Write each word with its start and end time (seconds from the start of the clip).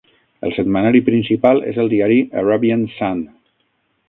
El 0.47 0.53
setmanari 0.55 1.01
principal 1.11 1.61
és 1.73 1.77
el 1.83 1.93
diari 1.93 2.19
"Arabian 2.45 2.89
Sun". 2.97 3.23